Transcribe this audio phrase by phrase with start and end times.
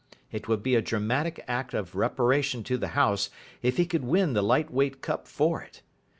[0.31, 3.29] It would be a dramatic act of reparation to the house
[3.61, 5.83] if he could win the Light Weight cup for it.